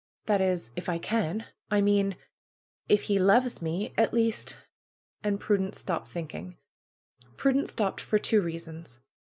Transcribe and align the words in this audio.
That 0.25 0.41
is, 0.41 0.71
if 0.75 0.89
I 0.89 0.97
can; 0.97 1.45
I 1.69 1.79
mean 1.79 2.15
if 2.89 3.03
he 3.03 3.19
loves 3.19 3.61
me; 3.61 3.93
at 3.99 4.15
least" 4.15 4.57
And 5.23 5.39
Prudence 5.39 5.77
stopped 5.77 6.07
thinking. 6.09 6.57
Prudence 7.37 7.71
stopped 7.71 8.01
for 8.01 8.17
two 8.17 8.41
reasons. 8.41 8.99